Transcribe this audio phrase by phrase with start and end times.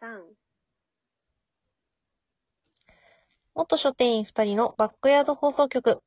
[0.00, 0.06] 3。
[3.54, 6.00] 元書店員2人のバックヤード放送局。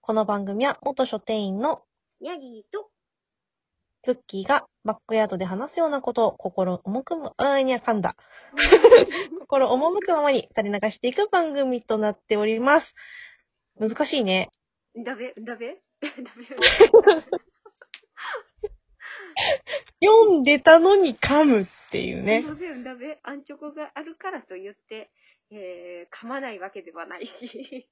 [0.00, 1.82] この番組は元書店員の
[2.20, 2.88] ニャギーと、
[4.02, 8.14] ツッキーがバックヤードで話すようなことを心重くむ、あーいや、噛んだ。
[9.40, 12.94] 心赴くままに垂れ流していく番組となっております。
[13.76, 14.50] 難しいね。
[14.96, 16.30] んだべ、んだべんだ
[20.00, 22.46] 読んでたのに噛むっていうべ、ねん。
[22.46, 25.10] だべ、んだべ、アンチョコがあるからと言って、
[25.50, 27.88] えー、噛まないわけではないし。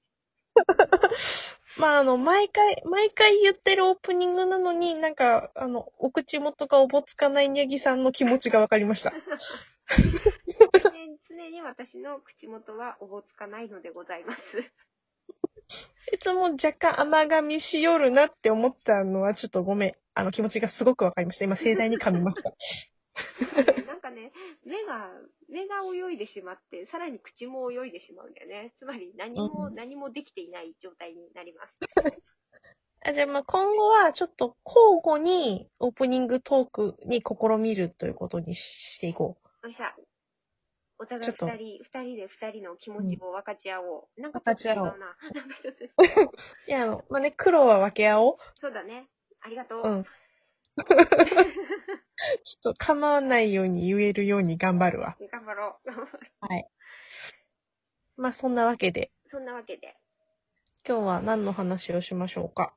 [1.79, 9.13] まあ、あの、毎回、毎回言ってるオープニングなのに、なんか、あの、お口元がおぼつかないニャギさんの気持ちがわかりました。
[9.13, 9.19] 常
[11.29, 14.41] 常に私の口元はおぼつかないのでございます。
[16.13, 19.95] いつも若干甘噛みしよるなって思ったのはちょっとごめん。
[20.15, 21.45] あの気持ちがすごくわかりました。
[21.45, 22.53] 今盛大に噛みました。
[23.87, 24.33] なんかね、
[24.65, 25.11] 目が、
[25.49, 28.75] 目が泳いでしまって、さらに口も泳いでしまうんだよね。
[28.79, 31.81] つまり何も、うん何もできていない状態になります。
[33.03, 39.67] あじゃあまあ今後はちょっと交互にオープニングトークに試みるということにしていこう。
[39.67, 39.97] よっしゃ。
[40.99, 44.21] お互い二人、二人で二人の気持ちを分かち合おう。
[44.21, 45.17] なんか分かち合おうちょっと違うな。
[45.41, 45.85] なんかちょっと、
[46.69, 48.37] いや、あの、まあね、苦労は分け合おう。
[48.53, 49.09] そうだね。
[49.41, 49.83] ありがとう。
[49.83, 50.07] うん。
[50.77, 55.17] ちょっと構わないように言えるように頑張るわ。
[55.33, 55.91] 頑張ろう。
[56.41, 56.69] はい。
[58.17, 59.97] まあそんなわけで、そんなわけで。
[60.87, 62.75] 今日は何の話をしましょうか？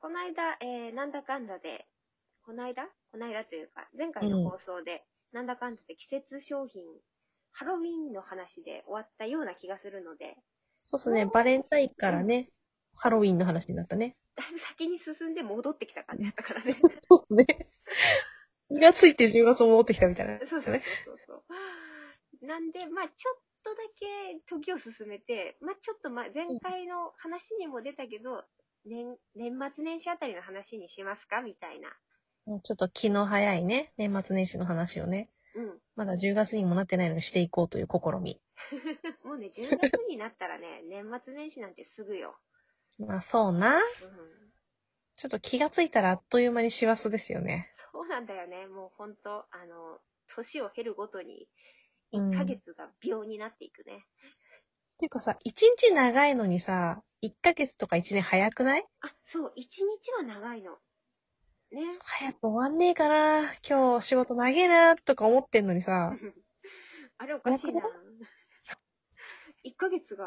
[0.00, 1.86] この間、えー、なんだかんだで、
[2.44, 2.84] この間？
[3.10, 6.82] この間というか、前回の放送で、なんだかんだで季節商品、
[7.52, 10.36] ハロウィンの話で終わったような気がするので、
[10.82, 12.48] そうっすね、バレンタインからね、
[12.96, 14.16] ハロウィンの話になったね。
[14.36, 16.76] だいぶ先に進んで戻ってきた感じだったからね。
[17.08, 17.46] そうね。
[18.68, 20.38] 気がついて10月戻ってきたみたいな。
[20.40, 21.34] そうそうそうそうそ
[22.42, 22.46] う。
[22.46, 28.44] なんで、まあちょっとだけ時を進めて、まあちょっとまあ前回の話にも出たけど、
[28.84, 31.42] 年、年末年始あたりの話にしますか？
[31.42, 31.90] みたいな。
[32.62, 35.78] ちょっと気の早いね、年末年始の話をね、うん。
[35.94, 38.40] まだ10月にもなってないのにしていこうという試み。
[39.22, 42.36] もうね、10月になったらね、年末年始なんてすぐよ。
[42.98, 43.76] まあそうな。
[43.76, 43.82] うん。
[45.16, 47.70] ちょっと気がついたらあっという間に師走ですよね。
[47.92, 48.66] そうなんだよね。
[48.66, 49.98] もうほんと、あの、
[50.34, 51.48] 年を経るごとに、
[52.12, 53.94] うん1ヶ月が秒になっていくね。
[53.94, 55.36] っていうかさ、1
[55.78, 58.84] 日長いのにさ、1ヶ月とか1年早くない？
[59.00, 60.72] あ、そう、1日は長いの。
[61.70, 61.80] ね。
[62.02, 66.12] 早く終わんねえかな今日仕事長えなとか思ってんのにさ、
[67.18, 67.88] あれおかしいな早。
[69.64, 70.26] 1ヶ月が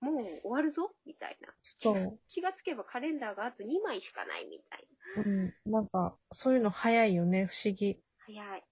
[0.00, 0.90] もう終わるぞ？
[1.04, 1.48] みたいな。
[1.62, 2.18] そう。
[2.28, 5.22] 気がつけばカレンダーがあと2枚しかないみたいな。
[5.22, 5.54] うん。
[5.70, 8.00] なんか、そういうの早いよね、不思議。
[8.26, 8.64] 早い。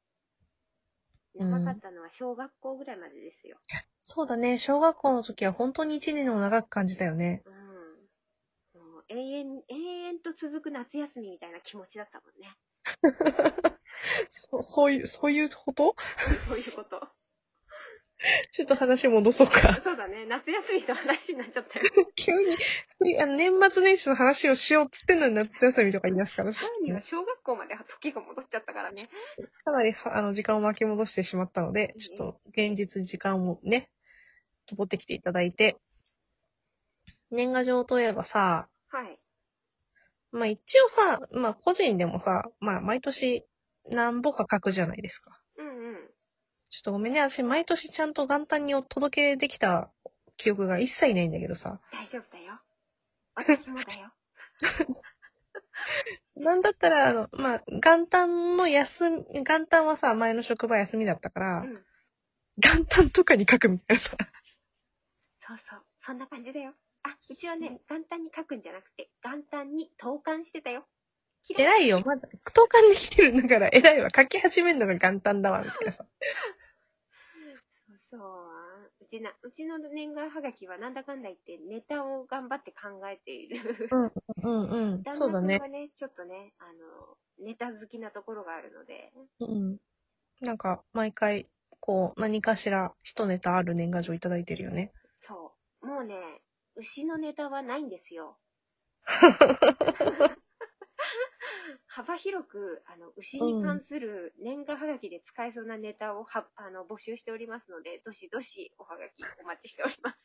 [1.34, 3.58] うん長かったのは小学校ぐらいまでですよ。
[4.02, 7.42] そうだね、小学校の時は本当に1年を長く感じたよね。
[7.44, 7.54] うん。
[8.82, 9.74] もう永遠、永
[10.08, 12.56] 遠と続く夏休みみたいな気持ちだったもんね。
[14.30, 15.94] そそういう、そういうこと？
[16.48, 17.08] そういうこと。
[18.50, 19.74] ちょっと話戻そうか。
[19.82, 20.26] そうだね。
[20.26, 21.84] 夏休みの話になっちゃったよ。
[22.16, 22.32] 急
[23.00, 28.96] に、あの年末年始の話をしようっつってんのに夏休みとか言い出すから、さらには小学校まで時が戻っちゃったからね。
[29.64, 33.88] かなりはあの時間を巻き戻してしまったので、ちょっと現実時間をね、
[34.72, 35.76] 戻ってきていただいて。
[37.30, 39.20] 年賀状といえばさ、はい。
[40.32, 43.46] まあ一応さ、まあ個人でもさ、まあ毎年
[43.90, 45.40] 何ぼか書くじゃないですか。
[46.70, 49.90] ちょっとごめんね、私毎年ちゃんと元旦にお届けできた
[50.36, 51.80] 記憶が一切ないんだけどさ。
[51.92, 52.60] 大丈夫だよ。
[53.34, 54.12] 私もだよ。
[56.36, 61.84] なんだったら、あの、まあ、元旦の休み、元旦はさ、前の職場休みだったから、うん。
[62.58, 64.16] 元旦とかに書くみたいなさ。
[65.40, 65.84] そうそう。
[66.04, 66.74] そんな感じだよ。
[67.02, 70.86] あ、うちはね、元旦に書くんじゃなくて、元旦に投函してたよ。
[71.56, 74.08] 偉いよ、まだ、投函できてるんだから、偉いわ。
[74.14, 76.04] 書き始めるのが元旦だわ、みたいなさ。
[78.18, 79.04] そうそう。
[79.04, 83.88] うちな、うちの年賀はがきはなんだかんだ言ってネタを頑張って考えている。
[83.90, 84.12] うん、
[84.42, 85.02] うん、うん。
[85.02, 89.78] 旦そうだねね、ちょっとね、あの、ネタ好きなところがあるので、うん。
[90.40, 91.46] なんか、毎回、
[91.80, 94.92] こう、何かしら、一ネタある年賀状いただいてるよね。
[95.20, 95.86] そう。
[95.86, 96.16] もうね、
[96.76, 98.38] 牛のネタはないんですよ。
[101.98, 110.18] 幅広く、あの、牛に関する年賀はがきで使えそうなネタをは、あの、募集しておりますので、どしどしおはがきお待ちしております。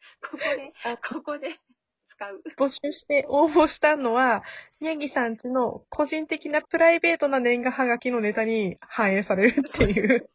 [0.24, 0.72] ここで、
[1.10, 1.60] ここで
[2.08, 2.42] 使う。
[2.56, 4.42] 募集して応募したのは、
[4.80, 10.30] ニャギさんちの個人的なプライベートな年賀はがきのネタに反映されるっていう。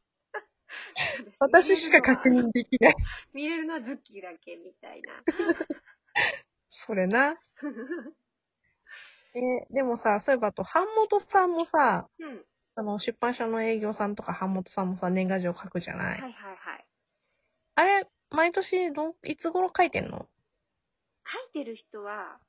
[1.39, 2.95] 私しか確認できない。
[3.33, 5.13] 見れるのはズッキーだけみたいな。
[6.69, 7.39] それな。
[9.35, 12.45] えーでもさ、そういえばあと、版元さんもさ、うん。
[12.75, 16.85] あの、出版社の営業さんとか版元さんもさ、年賀状書くじゃない、はいはいはい。
[17.75, 20.27] あれ、毎年どん、いつ頃書いてんの？
[21.25, 22.39] 書いてる人は、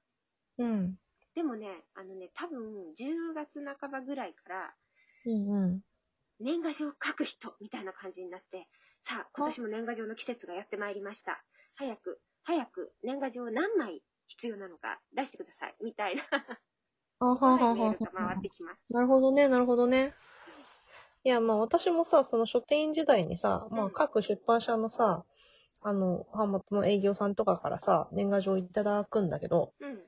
[0.59, 0.99] うん。
[1.35, 4.75] でもね、あのね、多分10月半ばぐらいから、
[5.27, 5.81] うんうん。
[6.41, 8.69] 年賀状書く人みたいな感じになって、
[9.03, 11.43] さあ、今年も年賀状の季節がやってまいりました。
[11.77, 15.77] 早く、早く年賀状何枚必要なのか出してください。
[15.83, 16.23] みたいな
[17.27, 18.79] あはははメールが回ってきます。
[18.91, 20.15] なるほどね、なるほどね。
[21.25, 25.25] いや、まあ私もさ、その書店員時代にさ、まあうん各出版社のさ、
[25.83, 29.99] あの、版元の営業さんとかからさ、年賀状いただくんだけど、うん。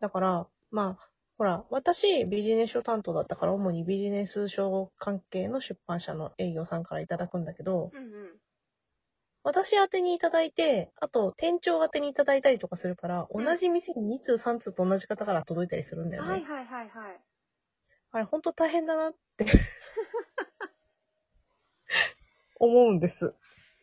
[0.00, 8.40] だから、まあ、ほら、私、ビジネス書担当だったから、主にビジネス書関係の出版社の営業さんからいただくんだけど、うんうん。
[9.42, 16.30] 私宛てにいただいて、あと、店長宛てにいただいたりとかするから、うん同じ店に2通3通と同じ方から届いたりするんだよね。
[16.30, 17.20] はいはいはいはい。
[18.12, 19.46] あれ、ほんと大変だなって、
[22.60, 23.34] 思うんです。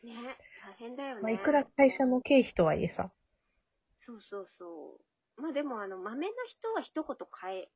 [0.03, 1.21] ね、大変だよね。
[1.21, 3.11] まあ、いくら会社の経費とはいえさ。
[4.05, 4.99] そうそうそ
[5.37, 5.41] う。
[5.41, 7.69] まあでも、あの、豆な人は一言変え、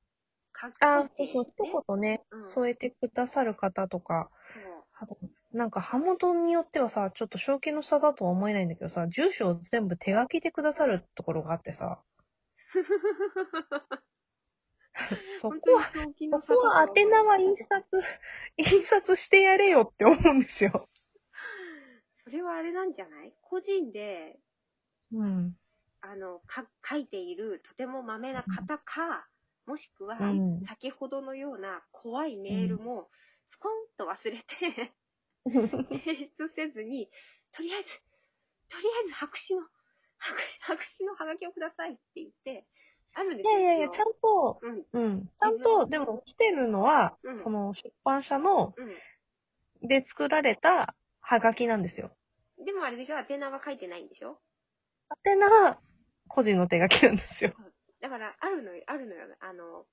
[0.56, 5.18] 書あ書いてそうそう、一言ね、うん添えてくださる方とか、そうあと、
[5.52, 12.04] なんか、刃元によってはさ、ちょっと正気の差だとは思えないんだけどさ、住所を全部手書きでくださるところがあってさ、
[15.26, 15.82] そこは、
[16.30, 17.86] そこは宛名は印刷、
[18.58, 20.90] 印刷してやれよって思うんですよ。
[22.14, 23.34] それはあれなんじゃない？
[23.42, 24.40] 個人で、
[25.12, 25.56] うん。
[26.02, 29.28] あの、か書いているとてもまめな方か、
[29.66, 33.10] もしくはうん、先ほどのような怖いメールも、
[33.50, 34.94] スコンと忘れて、
[35.50, 37.10] 提出せずに、
[37.52, 37.90] とりあえず、
[38.70, 39.68] とりあえず白紙の、
[40.18, 42.68] 白白紙のハガキをくださいって言って、
[43.14, 43.60] あるんですよ。
[43.60, 45.28] いやいやいや、ちゃんと、うん、うん。
[45.28, 52.12] ちゃんと、でも来てるのは、うんその出版社の、うで作られたハガキなんですよ。
[52.62, 52.66] ん。
[52.66, 54.40] でもあれでしょ宛名は書いてないんでしょ？
[55.26, 55.80] 宛名は
[56.28, 57.54] 個人の手書きなんですよ。
[58.02, 59.36] だから、あるのよ、あるのよ。
[59.40, 59.86] あの、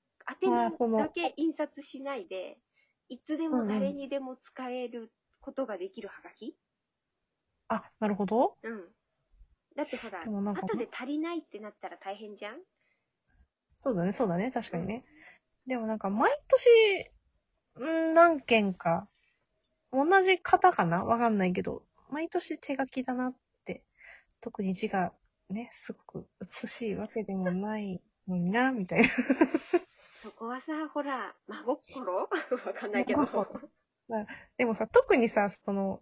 [0.43, 2.59] 宛名だけ印刷しないで、
[3.09, 6.57] いつでも誰にでも使えることができるハガキ？
[7.69, 8.57] あ、なるほど。
[8.63, 8.81] うん。
[9.77, 12.57] だってほら、でもなんか後で足りないってなったら大変じゃん？
[13.77, 15.05] そうだね、そうだね、確かにね。
[15.67, 16.31] でもなんか、毎
[17.77, 19.09] 年、ん何件か、
[19.93, 21.05] 同じ方かな？
[21.05, 23.85] わかんないけど、毎年手書きだなって、
[24.41, 25.13] 特に字が
[25.51, 26.29] ね、すごく
[26.63, 29.09] 美しいわけでもないのにな、みたいな。
[30.47, 32.15] そこはさ、ほら、真心？
[32.23, 32.29] わ
[32.79, 33.27] かんないけど。
[34.57, 36.01] でもさ、特にさ、その、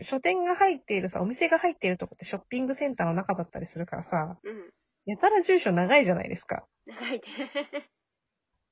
[0.00, 4.72] 書店が入っているさ、お店が入っているとこってショッピングセンターの中だったりするからさ、うん。
[5.04, 6.66] やたら住所長いじゃないですか。
[6.86, 7.20] 長いね。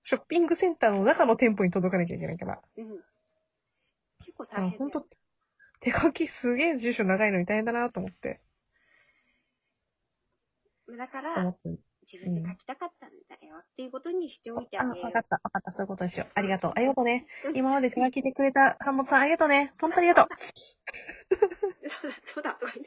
[0.01, 2.62] ショッピングセンターの中の店舗に届かなきゃいけないから。
[2.77, 3.05] うん。
[4.21, 4.79] 結構あ大変だよ。
[4.79, 5.06] ほんと、
[5.81, 8.41] 手書きすげえ住所長いのに大変だなと思って、
[10.97, 11.55] だから。
[12.11, 16.29] 自分で書きたかったんだよっていうことにしておいてあ、あげよわかった、わかった、そういうことにしよう。
[16.35, 16.73] ありがとう。
[16.75, 17.53] ありがとうねう。
[17.53, 19.73] ん今まで手書きでくれた版本さん、ありがとうね。
[19.81, 20.37] 本当にありがとう。
[22.35, 22.79] そうだ、そうだ。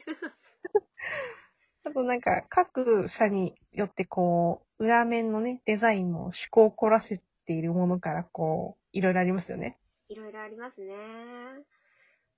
[1.84, 9.78] あとなんか、各社によってこう、裏面のね、デザインも趣向を凝らせているものから、こう、いろいろありますよね。
[10.08, 10.94] いろいろありますね。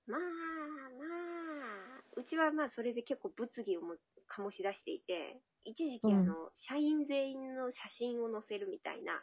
[0.07, 1.70] まあ、まあ、
[2.17, 3.95] うちはまあそれで結構物議をも
[4.29, 9.21] 醸し出していて、一時期うんあの、社員全員の写真を載せるみたいな、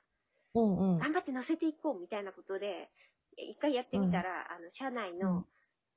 [0.54, 0.98] うんうん。
[0.98, 2.90] 頑張って載せていこうみたいなことで、
[3.36, 5.46] 一回やってみたら、あの、社内の、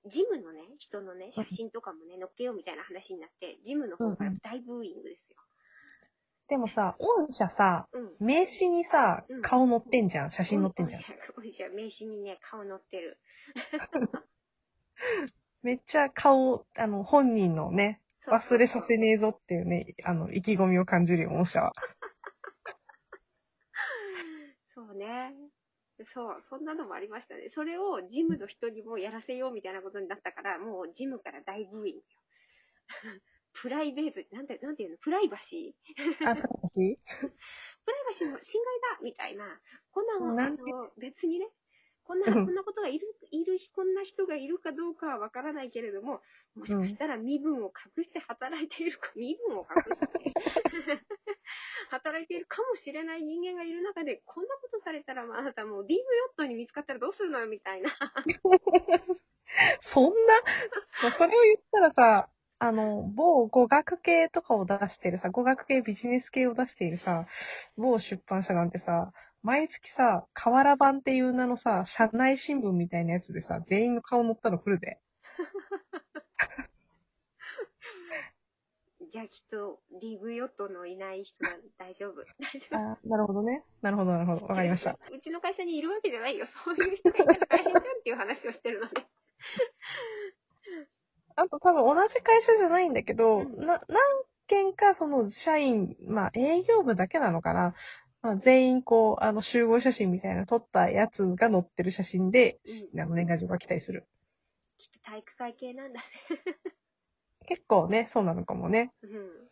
[0.06, 5.38] ジムのね、人のね、写真とかもね、載っけようみたいな話になって、ジムの方から大ブーイングですよ。
[6.48, 8.12] でもさ、御社さ、うん。
[8.20, 10.32] 名刺にさうん、顔載ってんじゃん。
[10.32, 11.02] 写真載ってんじゃん。
[11.38, 13.20] おいしゃ、名刺にね、顔載ってる。
[15.64, 21.72] めっちゃ顔、あの、本人のね、忘れさせねえぞっていうね、あの、意気込みを感じるよ、御社は。
[24.74, 25.34] そうね。
[26.06, 27.50] そう、そんなのもありましたね。
[27.50, 32.04] それをジムの人にもやらせようみたいなことになったから、もうジムから大ブーイングよ。
[33.54, 34.98] プライベート、なんて、なんていうの？
[34.98, 36.26] プライバシー？
[36.26, 36.96] あ、私
[37.86, 39.60] プライバシーの侵害だみたいな。
[39.92, 40.64] こんなの、あなんて？
[40.64, 41.48] の、別にね、
[42.04, 46.22] こんな、うんこんなことがいる、いる、こんな人がいるかどうかはわからないけれども、
[46.56, 50.08] もしかしたら身分を隠して働いているか、身分を隠して、
[51.90, 56.00] 働いているかもしれない人間がいる中で、こんなことされたら、まああなたもう DV ヨ
[56.34, 57.92] ットに見つかったらどうするのよ、みたいな。
[59.80, 60.14] そん
[61.04, 62.30] な、それを言ったらさ、
[62.64, 67.26] あの、某語学系とかを出してるさ、語学系ビジネス系を出しているさ、
[67.76, 75.00] 某出版社なんてさ、毎月さ、河原版っていう名のさ、社内新聞みたいなやつでさ、全員の顔載ったの来るぜ。
[79.12, 82.22] じゃあきっと DV ヨットのいない人なんで大丈夫。
[82.22, 82.78] 大丈夫。
[82.78, 83.66] あなるほどね。
[83.82, 84.46] なるほど、なるほど。
[84.46, 85.00] わかりました。。
[85.12, 86.46] うちの会社にいるわけじゃないよ。
[86.46, 89.08] そういう人がいたら大変じゃんっていう話をしてるので。
[91.42, 94.00] あと多分同じ会社じゃないんだけど、うんな、何
[94.48, 97.74] 件かその社員、まあ営業部だけなのかな。
[98.22, 102.60] まあ、全員こう、あの集合写真みたいな撮ったやつが載ってる写真で、
[102.94, 104.08] うんあの年賀状が来たりする。
[104.78, 106.06] きっと体育会系なんだね。
[107.48, 108.94] 結構ね、そうなのかもね。
[109.02, 109.50] うん。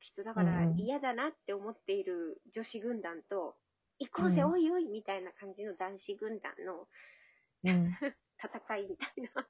[0.00, 3.56] きっとだからうん嫌だなって思っている女子軍団と、
[3.98, 6.86] 行こうぜ、うんおいおいみたいな感じの男子軍団の
[7.64, 7.92] うん。
[8.38, 9.48] 戦いみたいな。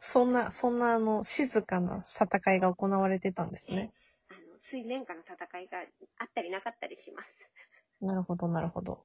[0.00, 3.92] そんな、そんなあの、静かな戦いが行われてたんですね。
[4.28, 5.78] あの、水面下の戦いが
[6.18, 7.28] あったりなかったりします。
[8.00, 9.04] なるほど、なるほど。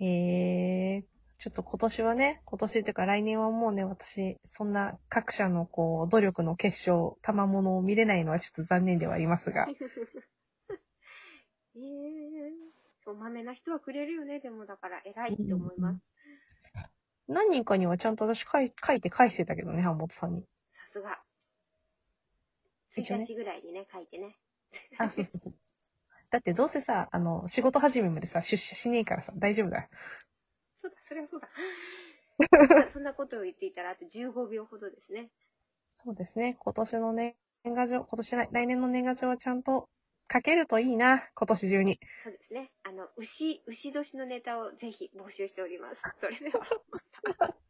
[0.00, 1.04] えー、
[1.38, 9.66] ちょっと今年はね、今年っていうか来年はもうね、私、そんな各社のこう、努力の結晶、賜物を見れないのはちょっと残念ではありますが。
[11.76, 11.82] えー、
[13.04, 14.40] そう、豆な人はくれるよね。
[14.40, 16.00] でもだから偉いって思います。
[17.28, 20.42] 何人かにはちゃんと私書い書いて返してたけどね、版本さんに。
[20.42, 20.46] さ
[20.92, 21.18] すが。
[22.96, 24.36] 一応ね1日ぐらいにね、書いてね。
[24.98, 25.54] あ、そうそうそう。
[26.30, 29.88] だってどうせさ、あの、仕事始めまでさ、出社しねえからさ、大丈夫だよ。
[30.82, 31.48] そうだ、それはそうだ。
[32.86, 35.30] あそんなことを言っていたら、あと15秒ほどですね。
[35.94, 36.56] そうですね。
[36.58, 39.88] 今年の年賀状、今年来来年の年賀状はちゃんと
[40.32, 42.00] 書けるといいな、今年中に。
[42.24, 42.72] そうですね。
[42.84, 46.02] あの、牛、牛年のネタをぜひ募集しております。
[46.20, 46.66] それでは。